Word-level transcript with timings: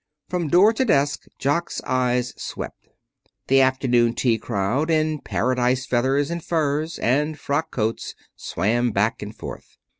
From 0.29 0.47
door 0.47 0.73
to 0.73 0.83
desk 0.83 1.25
Jock's 1.37 1.79
eyes 1.83 2.33
swept. 2.35 2.87
The 3.49 3.61
afternoon 3.61 4.15
tea 4.15 4.39
crowd, 4.39 4.89
in 4.89 5.19
paradise 5.19 5.85
feathers, 5.85 6.31
and 6.31 6.43
furs, 6.43 6.97
and 6.97 7.37
frock 7.39 7.69
coats 7.69 8.15
swam 8.35 8.89
back 8.93 9.21
and 9.21 9.35
forth. 9.35 9.77